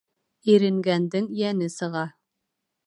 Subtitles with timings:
[0.53, 2.05] Иренгәндең йәне сыға.